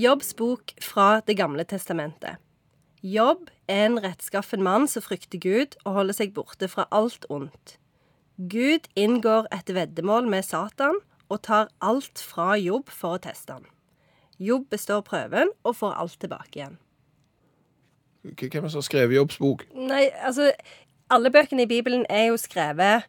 Jobbs 0.00 0.34
bok 0.34 0.72
fra 0.80 1.20
Det 1.26 1.36
gamle 1.36 1.64
testamentet. 1.64 2.38
Jobb 3.02 3.50
er 3.68 3.84
en 3.84 3.98
rettskaffen 4.00 4.62
mann 4.64 4.86
som 4.88 5.02
frykter 5.04 5.40
Gud 5.42 5.74
og 5.84 5.92
holder 5.98 6.16
seg 6.16 6.32
borte 6.32 6.68
fra 6.72 6.86
alt 6.94 7.26
ondt. 7.28 7.74
Gud 8.38 8.88
inngår 8.96 9.50
et 9.52 9.68
veddemål 9.74 10.30
med 10.32 10.46
Satan 10.46 11.02
og 11.28 11.42
tar 11.44 11.68
alt 11.84 12.22
fra 12.22 12.54
Jobb 12.56 12.88
for 12.88 13.18
å 13.18 13.22
teste 13.26 13.58
han. 13.58 13.66
Jobb 14.40 14.70
består 14.72 15.04
prøven 15.04 15.52
og 15.68 15.76
får 15.82 15.98
alt 16.00 16.16
tilbake 16.22 16.62
igjen. 16.62 16.78
Hvem 18.24 18.48
er 18.48 18.64
det 18.64 18.72
som 18.72 18.80
har 18.80 18.88
skrevet 18.88 19.18
Jobbs 19.18 19.40
bok? 19.42 19.66
Nei, 19.74 20.06
altså 20.24 20.52
Alle 21.10 21.32
bøkene 21.34 21.66
i 21.66 21.68
Bibelen 21.68 22.06
er 22.08 22.30
jo 22.30 22.40
skrevet 22.40 23.04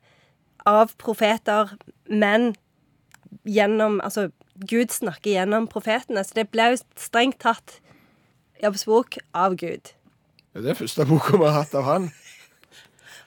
av 0.68 0.92
profeter, 0.98 1.78
men 2.10 2.52
gjennom 3.48 4.02
Altså, 4.04 4.32
Gud 4.68 4.94
snakker 4.94 5.32
gjennom 5.34 5.68
profetene, 5.72 6.24
så 6.24 6.38
det 6.38 6.50
ble 6.54 6.72
jo 6.74 6.82
strengt 7.00 7.40
tatt 7.42 7.80
Jobbs 8.62 8.86
bok 8.86 9.18
av 9.34 9.56
Gud. 9.58 9.94
Det 10.52 10.60
er 10.62 10.68
den 10.68 10.78
første 10.78 11.06
boka 11.10 11.40
vi 11.40 11.48
har 11.48 11.64
hatt 11.64 11.74
av 11.78 11.88
han. 11.88 12.12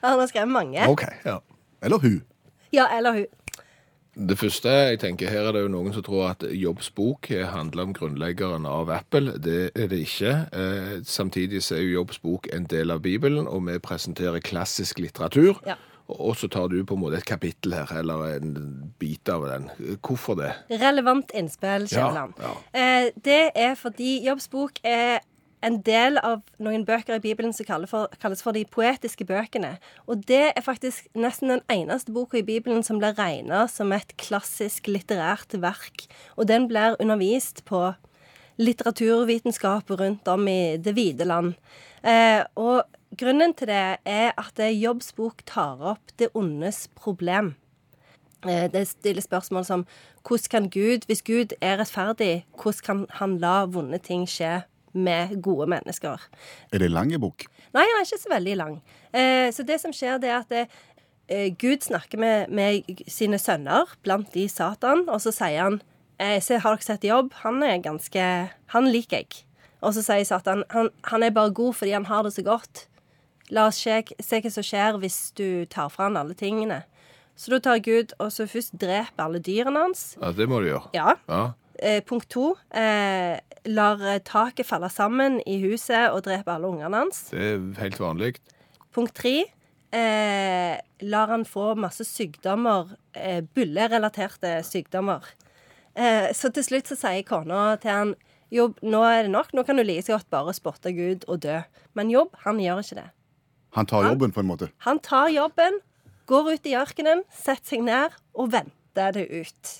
Han 0.05 0.19
har 0.21 0.29
skrevet 0.29 0.53
mange. 0.53 0.85
OK. 0.87 1.03
Ja. 1.25 1.39
Eller 1.83 1.99
hun. 2.03 2.21
Ja, 2.71 2.85
eller 2.97 3.17
hun. 3.17 3.25
Det 4.15 4.37
første 4.39 4.71
jeg 4.71 4.99
tenker, 5.01 5.27
Her 5.27 5.49
er 5.49 5.51
det 5.51 5.61
jo 5.65 5.71
noen 5.73 5.91
som 5.91 6.03
tror 6.05 6.29
at 6.29 6.43
Jobbs 6.55 6.87
bok 6.95 7.27
handler 7.27 7.83
om 7.83 7.95
grunnleggeren 7.97 8.63
av 8.69 8.89
Apple. 8.95 9.33
Det 9.43 9.73
er 9.75 9.89
det 9.91 9.99
ikke. 10.05 10.35
Eh, 10.55 10.93
samtidig 11.03 11.59
så 11.63 11.75
er 11.75 11.81
jo 11.83 11.97
Jobbs 11.97 12.21
bok 12.23 12.47
en 12.53 12.63
del 12.71 12.95
av 12.95 13.01
Bibelen, 13.03 13.47
og 13.47 13.65
vi 13.67 13.75
presenterer 13.83 14.39
klassisk 14.39 15.03
litteratur. 15.03 15.59
Ja. 15.67 15.75
Og 16.07 16.35
så 16.37 16.47
tar 16.51 16.69
du 16.69 16.77
på 16.85 16.97
en 16.97 17.01
måte 17.01 17.17
et 17.17 17.25
kapittel 17.25 17.73
her, 17.73 17.89
eller 17.99 18.35
en 18.35 18.91
bit 19.01 19.29
av 19.31 19.47
den. 19.49 19.69
Hvorfor 20.05 20.37
det? 20.37 20.51
Relevant 20.69 21.31
innspill, 21.33 21.87
Skjæveland. 21.89 22.35
Ja, 22.37 22.51
ja. 22.77 23.07
det 23.25 23.39
er 23.57 23.73
fordi 23.79 24.19
Jobbs 24.27 24.47
bok 24.53 24.77
er 24.85 25.23
en 25.65 25.79
del 25.85 26.19
av 26.21 26.43
noen 26.61 26.83
bøker 26.85 27.17
i 27.17 27.23
Bibelen 27.23 27.53
som 27.55 27.65
kalles 27.65 27.89
for, 27.89 28.11
kalles 28.21 28.43
for 28.45 28.53
de 28.55 28.65
poetiske 28.69 29.25
bøkene. 29.25 29.75
Og 30.05 30.21
det 30.29 30.51
er 30.51 30.65
faktisk 30.65 31.07
nesten 31.17 31.53
den 31.53 31.63
eneste 31.73 32.13
boka 32.13 32.37
i 32.37 32.45
Bibelen 32.45 32.85
som 32.85 32.99
blir 33.01 33.15
regna 33.17 33.65
som 33.71 33.93
et 33.95 34.13
klassisk 34.21 34.91
litterært 34.91 35.57
verk. 35.63 36.05
Og 36.37 36.49
den 36.51 36.69
blir 36.69 36.99
undervist 37.01 37.63
på 37.65 37.87
litteraturvitenskap 38.61 39.89
rundt 39.89 40.29
om 40.31 40.45
i 40.47 40.77
det 40.77 40.93
vide 40.95 41.25
land. 41.27 41.55
Eh, 42.05 42.45
og 42.55 42.85
grunnen 43.17 43.53
til 43.57 43.69
det 43.69 43.97
er 44.05 44.31
at 44.37 44.59
Jobbs 44.73 45.11
bok 45.15 45.43
tar 45.47 45.81
opp 45.93 46.13
det 46.19 46.29
ondes 46.35 46.87
problem. 46.95 47.55
Eh, 48.47 48.67
Det 48.71 48.87
stiller 48.87 49.21
spørsmål 49.21 49.65
som 49.65 49.85
hvordan 50.25 50.49
kan 50.49 50.69
Gud, 50.69 51.05
hvis 51.05 51.21
Gud 51.21 51.53
er 51.61 51.77
rettferdig, 51.77 52.45
hvordan 52.57 52.83
kan 52.85 53.05
han 53.19 53.37
la 53.37 53.65
vonde 53.65 53.99
ting 53.99 54.25
skje 54.27 54.63
med 54.93 55.41
gode 55.41 55.67
mennesker? 55.67 56.19
Er 56.71 56.79
det 56.79 56.91
lang 56.91 57.11
bok? 57.21 57.45
Nei, 57.73 57.83
den 57.83 57.99
er 57.99 58.05
ikke 58.05 58.21
så 58.23 58.31
veldig 58.31 58.57
lang. 58.57 58.81
Eh, 59.13 59.51
så 59.51 59.63
det 59.65 59.81
som 59.81 59.91
skjer, 59.93 60.19
det 60.19 60.29
er 60.29 60.39
at 60.39 60.49
det, 60.49 60.67
eh, 61.27 61.49
Gud 61.51 61.83
snakker 61.83 62.17
med, 62.17 62.49
med 62.49 62.83
sine 63.07 63.37
sønner, 63.37 63.85
blant 64.03 64.33
de 64.33 64.47
Satan, 64.49 65.09
og 65.09 65.21
så 65.21 65.31
sier 65.31 65.61
han 65.61 65.81
se, 66.41 66.57
Har 66.57 66.75
dere 66.75 66.81
sett 66.81 67.03
jobb? 67.03 67.33
Han 67.43 67.61
er 67.63 67.81
ganske 67.83 68.49
Han 68.67 68.85
liker 68.87 69.17
jeg. 69.17 69.43
Og 69.81 69.93
så 69.93 70.01
sier 70.01 70.23
Satan 70.23 70.63
han, 70.71 70.89
han 71.03 71.23
er 71.23 71.29
bare 71.35 71.51
god 71.51 71.75
fordi 71.75 71.91
han 71.91 72.05
har 72.05 72.23
det 72.23 72.33
så 72.33 72.41
godt. 72.45 72.87
La 73.53 73.67
oss 73.69 73.77
se, 73.83 73.99
se 74.19 74.39
hva 74.41 74.51
som 74.51 74.65
skjer 74.65 74.97
hvis 75.01 75.19
du 75.37 75.65
tar 75.69 75.91
fra 75.93 76.07
han 76.07 76.17
alle 76.17 76.33
tingene. 76.37 76.83
Så 77.35 77.51
da 77.51 77.59
tar 77.59 77.81
Gud 77.83 78.13
og 78.17 78.31
så 78.31 78.47
først 78.47 78.77
dreper 78.79 79.25
alle 79.25 79.41
dyrene 79.43 79.85
hans. 79.87 80.15
Ja, 80.21 80.31
Det 80.31 80.47
må 80.49 80.61
du 80.63 80.69
gjøre. 80.71 80.89
Ja. 80.95 81.15
Ja. 81.27 81.43
Eh, 81.75 81.99
punkt 82.07 82.29
to 82.31 82.53
eh, 82.71 83.35
lar 83.67 83.99
eh, 84.07 84.21
taket 84.23 84.65
falle 84.65 84.87
sammen 84.89 85.41
i 85.43 85.57
huset 85.65 86.13
og 86.15 86.23
drepe 86.23 86.53
alle 86.53 86.69
ungene 86.71 87.03
hans. 87.03 87.25
Det 87.33 87.49
er 87.51 87.65
helt 87.81 87.99
vanlig. 87.99 88.37
Punkt 88.95 89.13
tre 89.19 89.41
eh, 89.91 90.77
lar 91.03 91.33
han 91.33 91.43
få 91.45 91.73
masse 91.75 92.07
sykdommer, 92.07 92.95
eh, 93.13 93.41
bullerelaterte 93.43 94.61
sykdommer. 94.63 95.27
Eh, 95.95 96.31
så 96.35 96.51
til 96.55 96.63
slutt 96.63 96.87
så 96.91 96.97
sier 96.99 97.27
kona 97.27 97.75
til 97.83 97.91
han 97.91 98.15
Jobb, 98.53 98.77
nå 98.85 98.99
er 99.03 99.23
det 99.25 99.31
nok. 99.33 99.49
Nå 99.57 99.63
kan 99.65 99.75
du 99.75 99.83
like 99.83 100.05
godt 100.05 100.29
bare 100.31 100.53
spotte 100.53 100.91
Gud 100.95 101.23
og 101.27 101.41
dø. 101.43 101.57
Men 101.97 102.11
Jobb, 102.13 102.35
han 102.45 102.59
gjør 102.61 102.83
ikke 102.83 102.97
det. 103.01 103.07
Han 103.75 103.87
tar 103.89 104.07
jobben, 104.07 104.31
på 104.31 104.39
en 104.39 104.47
måte. 104.47 104.69
Han 104.87 104.99
tar 105.03 105.31
jobben, 105.33 105.81
går 106.31 106.53
ut 106.55 106.69
i 106.69 106.75
ørkenen, 106.79 107.25
setter 107.35 107.75
seg 107.75 107.83
ned 107.87 108.15
og 108.33 108.53
venter 108.53 109.15
det 109.17 109.25
ut. 109.29 109.73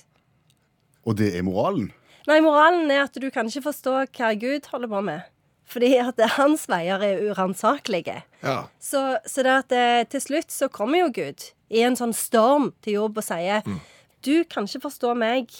Og 1.06 1.16
det 1.16 1.32
er 1.38 1.46
moralen. 1.46 1.88
Nei, 2.26 2.40
moralen 2.42 2.90
er 2.90 3.06
at 3.06 3.16
du 3.16 3.28
kan 3.32 3.48
ikke 3.48 3.68
forstå 3.68 3.94
hva 4.18 4.32
Gud 4.36 4.68
holder 4.72 4.90
på 4.90 5.02
med. 5.06 5.32
Fordi 5.66 5.92
at 5.98 6.20
hans 6.36 6.66
veier 6.70 7.02
er 7.02 7.22
uransakelige. 7.26 8.20
Ja. 8.44 8.58
Så, 8.82 9.02
så 9.26 9.42
det 9.46 9.54
at 9.54 9.70
det, 9.72 9.86
til 10.14 10.22
slutt 10.22 10.52
så 10.54 10.68
kommer 10.70 11.04
jo 11.04 11.12
Gud 11.14 11.48
i 11.74 11.82
en 11.82 11.98
sånn 11.98 12.14
storm 12.14 12.70
til 12.84 13.00
jobb 13.00 13.18
og 13.18 13.26
sier 13.26 13.64
Du 14.22 14.44
kan 14.50 14.66
ikke 14.66 14.84
forstå 14.86 15.14
meg, 15.18 15.50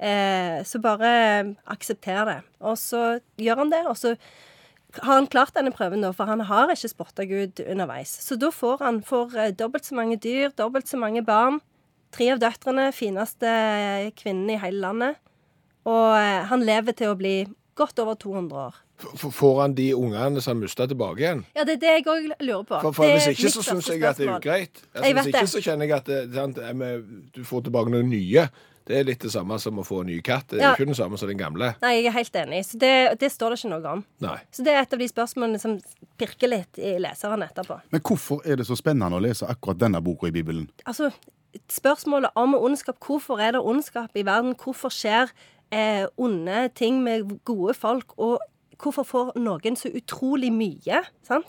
eh, 0.00 0.60
så 0.64 0.80
bare 0.80 1.10
aksepter 1.72 2.22
det. 2.28 2.38
Og 2.60 2.78
så 2.80 3.18
gjør 3.40 3.64
han 3.64 3.72
det, 3.72 3.82
og 3.88 3.96
så 3.96 4.14
har 4.98 5.20
han 5.20 5.28
klart 5.30 5.54
denne 5.54 5.72
prøven, 5.74 6.02
da, 6.04 6.10
for 6.16 6.30
han 6.30 6.42
har 6.48 6.72
ikke 6.72 6.90
spotta 6.90 7.26
Gud 7.28 7.62
underveis. 7.66 8.12
Så 8.24 8.38
da 8.40 8.50
får 8.54 8.82
han 8.84 9.00
for 9.06 9.34
eh, 9.38 9.52
dobbelt 9.54 9.86
så 9.86 9.96
mange 9.98 10.18
dyr, 10.20 10.50
dobbelt 10.58 10.90
så 10.90 10.98
mange 11.00 11.22
barn. 11.26 11.60
Tre 12.10 12.32
av 12.34 12.40
døtrene, 12.42 12.88
fineste 12.94 13.50
kvinnen 14.18 14.50
i 14.50 14.58
hele 14.58 14.82
landet. 14.82 15.20
Og 15.88 16.16
eh, 16.18 16.42
han 16.50 16.66
lever 16.66 16.96
til 16.98 17.12
å 17.12 17.18
bli 17.18 17.36
godt 17.76 17.98
over 17.98 18.14
200 18.14 18.56
år. 18.66 18.74
F- 19.00 19.30
Får 19.32 19.60
han 19.62 19.74
de 19.74 19.90
ungene 19.96 20.40
som 20.44 20.56
han 20.56 20.60
mista, 20.64 20.86
tilbake 20.86 21.18
igjen? 21.22 21.44
Ja, 21.56 21.64
det 21.64 21.78
er 21.78 21.80
det 21.80 21.92
jeg 21.94 22.04
òg 22.06 22.26
lurer 22.44 22.64
på. 22.68 22.80
For, 22.82 22.92
for 22.92 23.04
Hvis 23.14 23.28
ikke 23.32 23.50
så 23.54 23.62
syns 23.64 23.88
jeg 23.88 24.02
at 24.04 24.16
det 24.20 24.26
er 24.28 24.36
ugreit. 24.36 24.82
Altså, 24.94 25.06
Jeg 25.06 25.14
hvis 25.16 25.26
ikke 25.30 25.40
det. 25.40 25.48
så 25.54 25.62
kjenner 25.64 25.86
jeg 25.88 25.96
at 25.96 26.04
det, 26.10 26.34
sant, 26.34 26.58
med- 26.76 27.06
du 27.32 27.40
får 27.44 27.64
tilbake 27.64 27.90
noen 27.90 28.10
nye. 28.10 28.48
Det 28.90 28.96
er 28.98 29.04
litt 29.04 29.20
det 29.22 29.30
samme 29.30 29.54
som 29.60 29.76
å 29.78 29.84
få 29.86 30.00
en 30.02 30.06
ny 30.08 30.20
katt. 30.20 30.48
Det 30.48 30.58
er 30.60 30.64
Ja. 30.64 30.72
ikke 30.74 30.86
den 30.86 30.94
samme 30.98 31.16
som 31.18 31.28
den 31.28 31.38
gamle. 31.38 31.74
Nei, 31.80 31.92
jeg 32.02 32.06
er 32.06 32.10
helt 32.16 32.32
enig. 32.34 32.64
Så 32.66 32.78
det, 32.78 33.18
det 33.20 33.30
står 33.30 33.50
det 33.54 33.58
ikke 33.60 33.70
noe 33.70 33.92
om. 33.92 34.04
Nei. 34.20 34.38
Så 34.50 34.64
det 34.64 34.72
er 34.74 34.80
et 34.82 34.92
av 34.92 34.98
de 34.98 35.06
spørsmålene 35.08 35.60
som 35.60 35.78
pirker 36.18 36.48
litt 36.48 36.78
i 36.78 36.96
leseren 36.98 37.42
etterpå. 37.46 37.80
Men 37.92 38.00
hvorfor 38.00 38.40
er 38.44 38.56
det 38.56 38.66
så 38.66 38.74
spennende 38.76 39.16
å 39.16 39.22
lese 39.22 39.46
akkurat 39.46 39.78
denne 39.78 40.00
boka 40.02 40.26
i 40.26 40.30
Bibelen? 40.32 40.68
Altså, 40.86 41.12
spørsmålet 41.68 42.30
om 42.34 42.54
ondskap. 42.54 42.98
Hvorfor 43.04 43.40
er 43.40 43.52
det 43.52 43.60
ondskap 43.62 44.10
i 44.16 44.22
verden? 44.26 44.54
Hvorfor 44.58 44.90
skjer 44.90 45.30
eh, 45.72 46.06
onde 46.20 46.68
ting 46.74 47.02
med 47.04 47.38
gode 47.48 47.74
folk? 47.78 48.16
Og 48.18 48.38
hvorfor 48.80 49.06
får 49.06 49.32
noen 49.40 49.78
så 49.78 49.92
utrolig 49.94 50.52
mye? 50.54 51.02
Sant? 51.26 51.48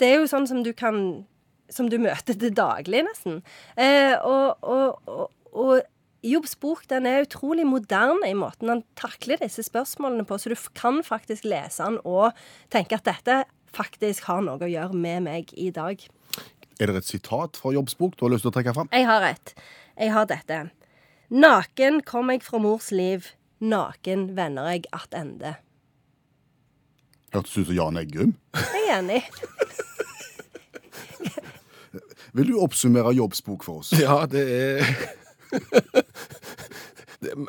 Det 0.00 0.08
er 0.08 0.20
jo 0.20 0.30
sånn 0.30 0.48
som 0.48 0.64
du 0.64 0.72
kan 0.76 1.26
Som 1.70 1.86
du 1.86 2.00
møter 2.02 2.34
til 2.34 2.50
daglig, 2.50 3.04
nesten. 3.06 3.44
Eh, 3.78 4.16
og, 4.26 4.58
og, 4.66 4.96
og, 5.06 5.28
og 5.54 5.84
Jobbs 6.26 6.56
bok 6.58 6.82
den 6.90 7.06
er 7.06 7.22
utrolig 7.22 7.62
moderne 7.62 8.26
i 8.26 8.34
måten 8.34 8.68
han 8.68 8.82
takler 8.98 9.38
disse 9.38 9.62
spørsmålene 9.62 10.26
på, 10.26 10.34
så 10.34 10.50
du 10.50 10.56
kan 10.74 10.98
faktisk 11.06 11.46
lese 11.46 11.86
den 11.86 12.00
og 12.02 12.34
tenke 12.74 12.98
at 12.98 13.06
dette 13.06 13.36
faktisk 13.70 14.26
har 14.26 14.42
noe 14.42 14.58
å 14.58 14.68
gjøre 14.68 14.98
med 14.98 15.24
meg 15.28 15.54
i 15.54 15.70
dag. 15.70 16.02
Er 16.80 16.90
det 16.90 17.04
et 17.04 17.08
sitat 17.08 17.56
fra 17.60 17.72
Jobbs 17.76 17.96
bok 17.96 18.18
du 18.18 18.26
har 18.26 18.34
lyst 18.34 18.44
til 18.44 18.52
å 18.52 18.56
trekke 18.58 18.74
fram? 18.76 18.90
Jeg 18.92 19.06
har 19.08 19.24
et. 19.30 19.54
Jeg 19.94 20.12
har 20.16 20.28
dette. 20.28 20.60
Naken 21.30 22.00
kom 22.02 22.32
jeg 22.34 22.42
fra 22.42 22.60
mors 22.60 22.90
liv, 22.90 23.30
naken 23.60 24.36
vender 24.36 24.70
jeg 24.72 24.84
attende. 24.96 25.54
Hørtes 27.34 27.58
ut 27.58 27.66
som 27.68 27.76
Jan 27.76 27.96
Eggum. 28.00 28.32
Jeg 28.56 28.88
er 28.88 28.98
enig. 28.98 29.22
Vil 32.36 32.52
du 32.52 32.60
oppsummere 32.62 33.12
jobbsbok 33.14 33.64
for 33.66 33.74
oss? 33.82 33.90
Ja, 33.98 34.26
det 34.30 34.44
er 34.54 34.84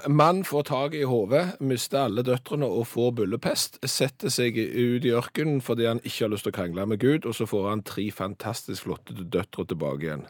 Mann 0.07 0.44
får 0.44 0.63
tak 0.68 0.94
i 0.97 1.03
hodet, 1.07 1.45
mister 1.63 2.00
alle 2.06 2.24
døtrene 2.27 2.68
og 2.68 2.88
får 2.91 3.12
bullepest. 3.21 3.80
Setter 3.88 4.30
seg 4.33 4.57
ut 4.59 5.06
i 5.07 5.13
ørkenen 5.15 5.62
fordi 5.63 5.85
han 5.88 6.01
ikke 6.03 6.25
har 6.25 6.31
lyst 6.33 6.44
til 6.47 6.51
å 6.51 6.57
krangle 6.57 6.85
med 6.91 7.00
Gud, 7.00 7.25
og 7.25 7.33
så 7.38 7.45
får 7.47 7.69
han 7.69 7.83
tre 7.88 8.12
fantastisk 8.12 8.83
flotte 8.88 9.13
døtre 9.15 9.63
tilbake 9.69 10.03
igjen. 10.09 10.25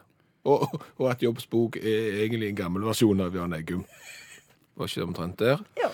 Og, 0.46 0.58
og 0.98 1.06
at 1.10 1.22
jobbsbok 1.22 1.76
er 1.82 2.22
egentlig 2.22 2.48
en 2.52 2.60
gammel 2.62 2.82
versjon 2.86 3.20
av 3.24 3.34
Jan 3.34 3.56
Eggum. 3.58 3.84
Var 4.76 4.88
ikke 4.88 5.00
det 5.00 5.08
omtrent 5.08 5.38
der? 5.42 5.64
Jo. 5.78 5.90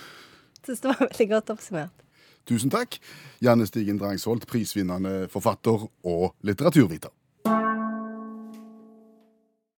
Syns 0.65 0.83
det 0.83 0.91
var 0.93 1.01
veldig 1.07 1.29
godt 1.33 1.53
oppsummert. 1.55 2.05
Tusen 2.49 2.71
takk. 2.73 2.97
Janne 3.43 3.67
Stigen 3.69 3.99
Drangsholt, 4.01 4.47
prisvinnende 4.49 5.27
forfatter 5.31 5.85
og 6.07 6.35
litteraturviter. 6.47 7.11